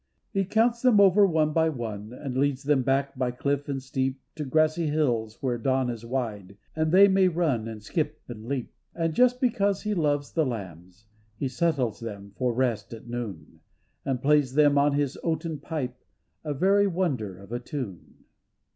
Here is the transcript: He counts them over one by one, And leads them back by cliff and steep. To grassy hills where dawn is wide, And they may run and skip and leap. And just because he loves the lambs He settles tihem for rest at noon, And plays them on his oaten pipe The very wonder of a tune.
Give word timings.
He 0.31 0.45
counts 0.45 0.81
them 0.81 0.99
over 0.99 1.27
one 1.27 1.53
by 1.53 1.69
one, 1.69 2.11
And 2.11 2.35
leads 2.35 2.63
them 2.63 2.81
back 2.81 3.15
by 3.15 3.29
cliff 3.29 3.69
and 3.69 3.83
steep. 3.83 4.19
To 4.33 4.43
grassy 4.43 4.87
hills 4.87 5.43
where 5.43 5.59
dawn 5.59 5.91
is 5.91 6.03
wide, 6.03 6.57
And 6.75 6.91
they 6.91 7.07
may 7.07 7.27
run 7.27 7.67
and 7.67 7.83
skip 7.83 8.19
and 8.27 8.47
leap. 8.47 8.73
And 8.95 9.13
just 9.13 9.39
because 9.39 9.83
he 9.83 9.93
loves 9.93 10.31
the 10.31 10.43
lambs 10.43 11.05
He 11.37 11.47
settles 11.47 12.01
tihem 12.01 12.33
for 12.35 12.51
rest 12.51 12.93
at 12.95 13.07
noon, 13.07 13.59
And 14.03 14.23
plays 14.23 14.55
them 14.55 14.75
on 14.75 14.93
his 14.93 15.19
oaten 15.23 15.59
pipe 15.59 15.99
The 16.43 16.55
very 16.55 16.87
wonder 16.87 17.37
of 17.37 17.51
a 17.51 17.59
tune. 17.59 18.23